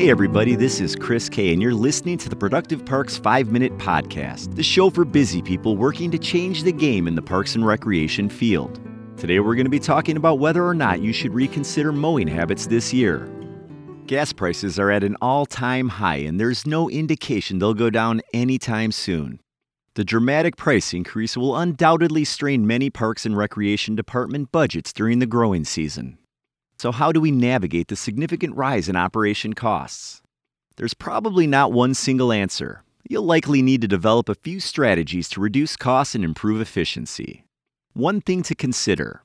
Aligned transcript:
Hey, 0.00 0.10
everybody, 0.10 0.56
this 0.56 0.78
is 0.78 0.94
Chris 0.94 1.30
Kay, 1.30 1.54
and 1.54 1.62
you're 1.62 1.72
listening 1.72 2.18
to 2.18 2.28
the 2.28 2.36
Productive 2.36 2.84
Parks 2.84 3.16
5 3.16 3.50
Minute 3.50 3.78
Podcast, 3.78 4.54
the 4.56 4.62
show 4.62 4.90
for 4.90 5.06
busy 5.06 5.40
people 5.40 5.78
working 5.78 6.10
to 6.10 6.18
change 6.18 6.64
the 6.64 6.72
game 6.72 7.08
in 7.08 7.14
the 7.14 7.22
parks 7.22 7.54
and 7.54 7.66
recreation 7.66 8.28
field. 8.28 8.78
Today, 9.16 9.40
we're 9.40 9.54
going 9.54 9.64
to 9.64 9.70
be 9.70 9.78
talking 9.78 10.18
about 10.18 10.38
whether 10.38 10.66
or 10.66 10.74
not 10.74 11.00
you 11.00 11.14
should 11.14 11.32
reconsider 11.32 11.92
mowing 11.92 12.28
habits 12.28 12.66
this 12.66 12.92
year. 12.92 13.26
Gas 14.06 14.34
prices 14.34 14.78
are 14.78 14.90
at 14.90 15.02
an 15.02 15.16
all 15.22 15.46
time 15.46 15.88
high, 15.88 16.16
and 16.16 16.38
there's 16.38 16.66
no 16.66 16.90
indication 16.90 17.58
they'll 17.58 17.72
go 17.72 17.88
down 17.88 18.20
anytime 18.34 18.92
soon. 18.92 19.40
The 19.94 20.04
dramatic 20.04 20.56
price 20.56 20.94
increase 20.94 21.36
will 21.36 21.56
undoubtedly 21.56 22.24
strain 22.24 22.64
many 22.64 22.90
parks 22.90 23.26
and 23.26 23.36
recreation 23.36 23.96
department 23.96 24.52
budgets 24.52 24.92
during 24.92 25.18
the 25.18 25.26
growing 25.26 25.64
season. 25.64 26.18
So, 26.78 26.92
how 26.92 27.10
do 27.10 27.20
we 27.20 27.32
navigate 27.32 27.88
the 27.88 27.96
significant 27.96 28.54
rise 28.54 28.88
in 28.88 28.94
operation 28.94 29.52
costs? 29.52 30.22
There's 30.76 30.94
probably 30.94 31.46
not 31.46 31.72
one 31.72 31.94
single 31.94 32.32
answer. 32.32 32.84
You'll 33.08 33.24
likely 33.24 33.62
need 33.62 33.80
to 33.80 33.88
develop 33.88 34.28
a 34.28 34.36
few 34.36 34.60
strategies 34.60 35.28
to 35.30 35.40
reduce 35.40 35.76
costs 35.76 36.14
and 36.14 36.24
improve 36.24 36.60
efficiency. 36.60 37.44
One 37.92 38.20
thing 38.20 38.42
to 38.44 38.54
consider 38.54 39.22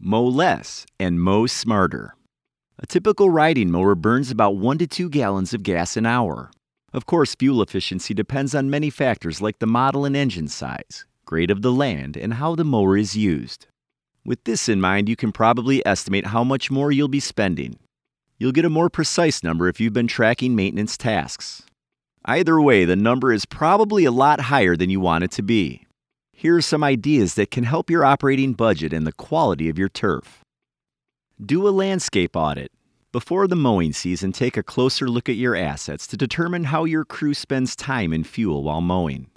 mow 0.00 0.24
less 0.24 0.86
and 0.98 1.20
mow 1.20 1.46
smarter. 1.46 2.14
A 2.78 2.86
typical 2.86 3.28
riding 3.28 3.70
mower 3.70 3.94
burns 3.94 4.30
about 4.30 4.56
1 4.56 4.78
to 4.78 4.86
2 4.86 5.10
gallons 5.10 5.52
of 5.52 5.62
gas 5.62 5.96
an 5.96 6.06
hour. 6.06 6.50
Of 6.98 7.06
course, 7.06 7.36
fuel 7.36 7.62
efficiency 7.62 8.12
depends 8.12 8.56
on 8.56 8.70
many 8.70 8.90
factors 8.90 9.40
like 9.40 9.60
the 9.60 9.68
model 9.68 10.04
and 10.04 10.16
engine 10.16 10.48
size, 10.48 11.06
grade 11.24 11.48
of 11.48 11.62
the 11.62 11.70
land, 11.70 12.16
and 12.16 12.34
how 12.34 12.56
the 12.56 12.64
mower 12.64 12.96
is 12.96 13.16
used. 13.16 13.68
With 14.24 14.42
this 14.42 14.68
in 14.68 14.80
mind, 14.80 15.08
you 15.08 15.14
can 15.14 15.30
probably 15.30 15.80
estimate 15.86 16.26
how 16.26 16.42
much 16.42 16.72
more 16.72 16.90
you'll 16.90 17.06
be 17.06 17.20
spending. 17.20 17.78
You'll 18.36 18.50
get 18.50 18.64
a 18.64 18.68
more 18.68 18.90
precise 18.90 19.44
number 19.44 19.68
if 19.68 19.78
you've 19.78 19.92
been 19.92 20.08
tracking 20.08 20.56
maintenance 20.56 20.96
tasks. 20.96 21.62
Either 22.24 22.60
way, 22.60 22.84
the 22.84 22.96
number 22.96 23.32
is 23.32 23.46
probably 23.46 24.04
a 24.04 24.10
lot 24.10 24.40
higher 24.50 24.74
than 24.74 24.90
you 24.90 24.98
want 24.98 25.22
it 25.22 25.30
to 25.30 25.42
be. 25.42 25.86
Here 26.32 26.56
are 26.56 26.60
some 26.60 26.82
ideas 26.82 27.34
that 27.34 27.52
can 27.52 27.62
help 27.62 27.90
your 27.90 28.04
operating 28.04 28.54
budget 28.54 28.92
and 28.92 29.06
the 29.06 29.12
quality 29.12 29.68
of 29.68 29.78
your 29.78 29.88
turf. 29.88 30.40
Do 31.40 31.68
a 31.68 31.70
landscape 31.70 32.34
audit. 32.34 32.72
Before 33.10 33.46
the 33.46 33.56
mowing 33.56 33.94
season, 33.94 34.32
take 34.32 34.58
a 34.58 34.62
closer 34.62 35.08
look 35.08 35.30
at 35.30 35.36
your 35.36 35.56
assets 35.56 36.06
to 36.08 36.16
determine 36.18 36.64
how 36.64 36.84
your 36.84 37.06
crew 37.06 37.32
spends 37.32 37.74
time 37.74 38.12
and 38.12 38.26
fuel 38.26 38.62
while 38.62 38.82
mowing. 38.82 39.30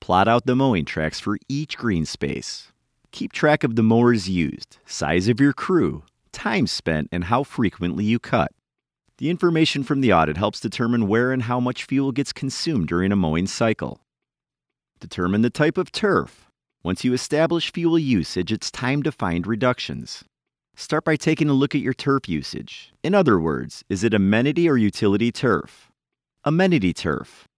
Plot 0.00 0.26
out 0.26 0.46
the 0.46 0.56
mowing 0.56 0.86
tracks 0.86 1.20
for 1.20 1.36
each 1.50 1.76
green 1.76 2.06
space. 2.06 2.72
Keep 3.12 3.32
track 3.32 3.62
of 3.62 3.76
the 3.76 3.82
mowers 3.82 4.30
used, 4.30 4.78
size 4.86 5.28
of 5.28 5.38
your 5.38 5.52
crew, 5.52 6.02
time 6.32 6.66
spent, 6.66 7.10
and 7.12 7.24
how 7.24 7.42
frequently 7.42 8.06
you 8.06 8.18
cut. 8.18 8.52
The 9.18 9.28
information 9.28 9.82
from 9.82 10.00
the 10.00 10.14
audit 10.14 10.38
helps 10.38 10.58
determine 10.58 11.08
where 11.08 11.30
and 11.30 11.42
how 11.42 11.60
much 11.60 11.84
fuel 11.84 12.10
gets 12.10 12.32
consumed 12.32 12.88
during 12.88 13.12
a 13.12 13.16
mowing 13.16 13.48
cycle. 13.48 14.00
Determine 14.98 15.42
the 15.42 15.50
type 15.50 15.76
of 15.76 15.92
turf. 15.92 16.50
Once 16.82 17.04
you 17.04 17.12
establish 17.12 17.70
fuel 17.70 17.98
usage, 17.98 18.50
it's 18.50 18.70
time 18.70 19.02
to 19.02 19.12
find 19.12 19.46
reductions. 19.46 20.24
Start 20.80 21.02
by 21.02 21.16
taking 21.16 21.48
a 21.48 21.54
look 21.54 21.74
at 21.74 21.80
your 21.80 21.92
turf 21.92 22.28
usage. 22.28 22.92
In 23.02 23.12
other 23.12 23.36
words, 23.36 23.82
is 23.88 24.04
it 24.04 24.14
amenity 24.14 24.68
or 24.68 24.76
utility 24.76 25.32
turf? 25.32 25.90
Amenity 26.44 26.92
turf. 26.92 27.48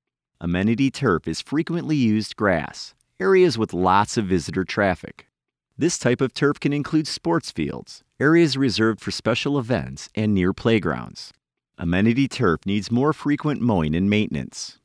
Amenity 0.41 0.91
turf 0.91 1.29
is 1.29 1.43
frequently 1.43 1.97
used 1.97 2.35
grass, 2.35 2.95
areas 3.21 3.59
with 3.59 3.75
lots 3.75 4.17
of 4.17 4.25
visitor 4.25 4.65
traffic. 4.65 5.27
This 5.77 5.99
type 5.99 6.23
of 6.23 6.33
turf 6.33 6.59
can 6.59 6.73
include 6.73 7.07
sports 7.07 7.51
fields, 7.51 8.03
areas 8.19 8.57
reserved 8.57 9.03
for 9.03 9.11
special 9.11 9.59
events, 9.59 10.09
and 10.15 10.33
near 10.35 10.55
playgrounds. 10.55 11.31
Amenity 11.77 12.27
turf 12.27 12.61
needs 12.65 12.91
more 12.91 13.13
frequent 13.13 13.61
mowing 13.61 13.95
and 13.95 14.09
maintenance. 14.09 14.79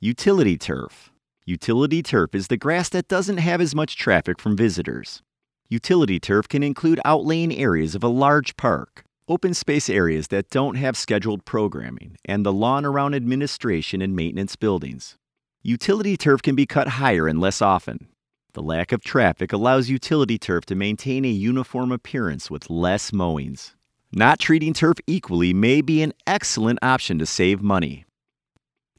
Utility 0.00 0.56
turf. 0.56 1.10
Utility 1.44 2.00
turf 2.00 2.32
is 2.32 2.46
the 2.46 2.56
grass 2.56 2.88
that 2.90 3.08
doesn't 3.08 3.38
have 3.38 3.60
as 3.60 3.74
much 3.74 3.96
traffic 3.96 4.38
from 4.38 4.56
visitors. 4.56 5.20
Utility 5.70 6.20
turf 6.20 6.46
can 6.46 6.62
include 6.62 7.00
outlaying 7.06 7.58
areas 7.58 7.94
of 7.94 8.04
a 8.04 8.08
large 8.08 8.56
park, 8.58 9.04
open 9.26 9.54
space 9.54 9.88
areas 9.88 10.28
that 10.28 10.50
don't 10.50 10.74
have 10.74 10.96
scheduled 10.96 11.46
programming, 11.46 12.18
and 12.26 12.44
the 12.44 12.52
lawn 12.52 12.84
around 12.84 13.14
administration 13.14 14.02
and 14.02 14.14
maintenance 14.14 14.56
buildings. 14.56 15.16
Utility 15.62 16.18
turf 16.18 16.42
can 16.42 16.54
be 16.54 16.66
cut 16.66 16.88
higher 16.88 17.26
and 17.26 17.40
less 17.40 17.62
often, 17.62 18.08
the 18.52 18.62
lack 18.62 18.90
of 18.90 19.04
traffic 19.04 19.52
allows 19.52 19.88
utility 19.88 20.36
turf 20.36 20.64
to 20.66 20.74
maintain 20.74 21.24
a 21.24 21.28
uniform 21.28 21.92
appearance 21.92 22.50
with 22.50 22.68
less 22.68 23.12
mowings. 23.12 23.76
Not 24.12 24.40
treating 24.40 24.72
turf 24.72 24.96
equally 25.06 25.54
may 25.54 25.80
be 25.80 26.02
an 26.02 26.12
excellent 26.26 26.80
option 26.82 27.18
to 27.20 27.26
save 27.26 27.62
money. 27.62 28.06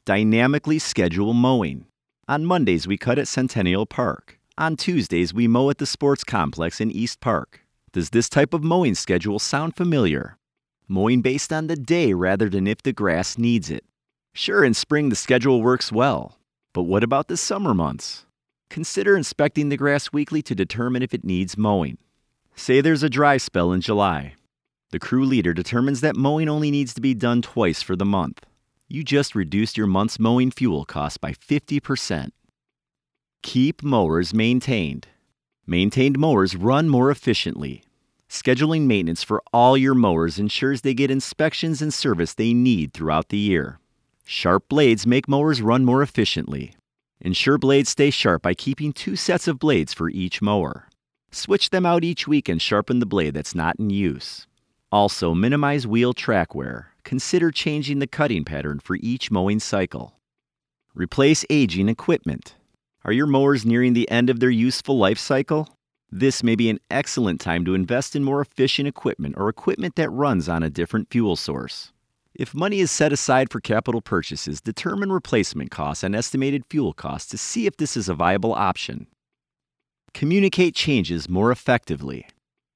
Dynamically 0.06 0.78
schedule 0.78 1.34
mowing. 1.34 1.84
On 2.28 2.46
Mondays, 2.46 2.86
we 2.86 2.96
cut 2.96 3.18
at 3.18 3.28
Centennial 3.28 3.84
Park. 3.84 4.38
On 4.58 4.76
Tuesdays, 4.76 5.32
we 5.32 5.48
mow 5.48 5.70
at 5.70 5.78
the 5.78 5.86
sports 5.86 6.24
complex 6.24 6.78
in 6.78 6.90
East 6.90 7.20
Park. 7.20 7.64
Does 7.92 8.10
this 8.10 8.28
type 8.28 8.52
of 8.52 8.62
mowing 8.62 8.94
schedule 8.94 9.38
sound 9.38 9.74
familiar? 9.76 10.36
Mowing 10.86 11.22
based 11.22 11.54
on 11.54 11.68
the 11.68 11.76
day 11.76 12.12
rather 12.12 12.50
than 12.50 12.66
if 12.66 12.82
the 12.82 12.92
grass 12.92 13.38
needs 13.38 13.70
it. 13.70 13.82
Sure, 14.34 14.62
in 14.62 14.74
spring 14.74 15.08
the 15.08 15.16
schedule 15.16 15.62
works 15.62 15.90
well, 15.90 16.38
but 16.74 16.82
what 16.82 17.02
about 17.02 17.28
the 17.28 17.36
summer 17.38 17.72
months? 17.72 18.26
Consider 18.68 19.16
inspecting 19.16 19.70
the 19.70 19.78
grass 19.78 20.12
weekly 20.12 20.42
to 20.42 20.54
determine 20.54 21.02
if 21.02 21.14
it 21.14 21.24
needs 21.24 21.56
mowing. 21.56 21.96
Say 22.54 22.82
there's 22.82 23.02
a 23.02 23.08
dry 23.08 23.38
spell 23.38 23.72
in 23.72 23.80
July. 23.80 24.34
The 24.90 24.98
crew 24.98 25.24
leader 25.24 25.54
determines 25.54 26.02
that 26.02 26.14
mowing 26.14 26.50
only 26.50 26.70
needs 26.70 26.92
to 26.92 27.00
be 27.00 27.14
done 27.14 27.40
twice 27.40 27.80
for 27.80 27.96
the 27.96 28.04
month. 28.04 28.44
You 28.86 29.02
just 29.02 29.34
reduced 29.34 29.78
your 29.78 29.86
month's 29.86 30.18
mowing 30.18 30.50
fuel 30.50 30.84
cost 30.84 31.22
by 31.22 31.32
50%. 31.32 32.32
Keep 33.42 33.82
mowers 33.82 34.32
maintained. 34.32 35.08
Maintained 35.66 36.18
mowers 36.18 36.54
run 36.54 36.88
more 36.88 37.10
efficiently. 37.10 37.82
Scheduling 38.28 38.82
maintenance 38.82 39.22
for 39.22 39.42
all 39.52 39.76
your 39.76 39.94
mowers 39.94 40.38
ensures 40.38 40.80
they 40.80 40.94
get 40.94 41.10
inspections 41.10 41.82
and 41.82 41.92
service 41.92 42.34
they 42.34 42.54
need 42.54 42.94
throughout 42.94 43.28
the 43.28 43.38
year. 43.38 43.78
Sharp 44.24 44.68
blades 44.68 45.06
make 45.06 45.28
mowers 45.28 45.60
run 45.60 45.84
more 45.84 46.02
efficiently. 46.02 46.76
Ensure 47.20 47.58
blades 47.58 47.90
stay 47.90 48.10
sharp 48.10 48.42
by 48.42 48.54
keeping 48.54 48.92
two 48.92 49.16
sets 49.16 49.48
of 49.48 49.58
blades 49.58 49.92
for 49.92 50.08
each 50.08 50.40
mower. 50.40 50.88
Switch 51.32 51.70
them 51.70 51.84
out 51.84 52.04
each 52.04 52.28
week 52.28 52.48
and 52.48 52.62
sharpen 52.62 53.00
the 53.00 53.06
blade 53.06 53.34
that's 53.34 53.54
not 53.54 53.76
in 53.78 53.90
use. 53.90 54.46
Also, 54.90 55.34
minimize 55.34 55.86
wheel 55.86 56.12
track 56.12 56.54
wear. 56.54 56.92
Consider 57.02 57.50
changing 57.50 57.98
the 57.98 58.06
cutting 58.06 58.44
pattern 58.44 58.78
for 58.78 58.96
each 58.96 59.30
mowing 59.30 59.58
cycle. 59.58 60.14
Replace 60.94 61.44
aging 61.50 61.88
equipment. 61.88 62.54
Are 63.04 63.12
your 63.12 63.26
mowers 63.26 63.66
nearing 63.66 63.94
the 63.94 64.08
end 64.12 64.30
of 64.30 64.38
their 64.38 64.48
useful 64.48 64.96
life 64.96 65.18
cycle? 65.18 65.68
This 66.12 66.44
may 66.44 66.54
be 66.54 66.70
an 66.70 66.78
excellent 66.88 67.40
time 67.40 67.64
to 67.64 67.74
invest 67.74 68.14
in 68.14 68.22
more 68.22 68.40
efficient 68.40 68.86
equipment 68.86 69.34
or 69.36 69.48
equipment 69.48 69.96
that 69.96 70.08
runs 70.10 70.48
on 70.48 70.62
a 70.62 70.70
different 70.70 71.10
fuel 71.10 71.34
source. 71.34 71.92
If 72.32 72.54
money 72.54 72.78
is 72.78 72.92
set 72.92 73.12
aside 73.12 73.50
for 73.50 73.60
capital 73.60 74.02
purchases, 74.02 74.60
determine 74.60 75.10
replacement 75.10 75.72
costs 75.72 76.04
and 76.04 76.14
estimated 76.14 76.62
fuel 76.70 76.92
costs 76.92 77.28
to 77.30 77.38
see 77.38 77.66
if 77.66 77.76
this 77.76 77.96
is 77.96 78.08
a 78.08 78.14
viable 78.14 78.54
option. 78.54 79.08
Communicate 80.14 80.76
changes 80.76 81.28
more 81.28 81.50
effectively. 81.50 82.28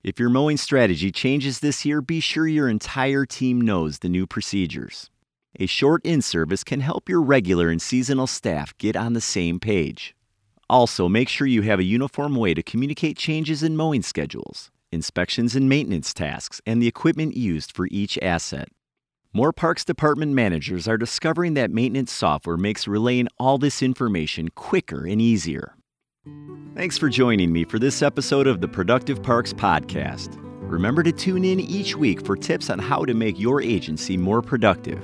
If 0.03 0.19
your 0.19 0.28
mowing 0.28 0.56
strategy 0.56 1.12
changes 1.12 1.60
this 1.60 1.84
year, 1.84 2.00
be 2.00 2.19
sure 2.19 2.48
your 2.48 2.69
entire 2.69 3.26
team 3.26 3.60
knows 3.60 4.00
the 4.00 4.08
new 4.08 4.26
procedures. 4.26 5.08
A 5.60 5.66
short 5.66 6.04
in 6.04 6.20
service 6.20 6.64
can 6.64 6.81
help 6.81 7.08
your 7.08 7.22
regular 7.22 7.70
and 7.70 7.81
seasonal 7.81 8.26
staff 8.26 8.76
get 8.76 8.97
on 8.97 9.12
the 9.12 9.20
same 9.20 9.60
page. 9.60 10.16
Also, 10.69 11.09
make 11.09 11.28
sure 11.28 11.47
you 11.47 11.62
have 11.62 11.78
a 11.78 11.84
uniform 11.84 12.34
way 12.34 12.53
to 12.53 12.62
communicate 12.62 13.16
changes 13.16 13.62
in 13.62 13.77
mowing 13.77 14.03
schedules, 14.03 14.71
inspections 14.91 15.55
and 15.55 15.69
maintenance 15.69 16.12
tasks, 16.12 16.61
and 16.67 16.82
the 16.82 16.88
equipment 16.88 17.37
used 17.37 17.70
for 17.75 17.87
each 17.90 18.19
asset. 18.20 18.69
More 19.32 19.52
Parks 19.52 19.85
Department 19.85 20.32
managers 20.32 20.88
are 20.88 20.96
discovering 20.96 21.55
that 21.55 21.70
maintenance 21.70 22.11
software 22.11 22.56
makes 22.56 22.88
relaying 22.88 23.29
all 23.38 23.58
this 23.58 23.82
information 23.82 24.49
quicker 24.49 25.06
and 25.06 25.20
easier. 25.20 25.76
Thanks 26.75 26.99
for 26.99 27.08
joining 27.08 27.52
me 27.52 27.64
for 27.64 27.79
this 27.79 28.02
episode 28.02 28.46
of 28.46 28.61
the 28.61 28.69
Productive 28.69 29.23
Parks 29.23 29.52
Podcast. 29.52 30.37
Remember 30.62 31.02
to 31.02 31.12
tune 31.12 31.44
in 31.44 31.61
each 31.61 31.96
week 31.96 32.25
for 32.25 32.35
tips 32.35 32.70
on 32.70 32.79
how 32.79 33.05
to 33.05 33.14
make 33.14 33.38
your 33.38 33.62
agency 33.62 34.17
more 34.17 34.43
productive. 34.43 35.00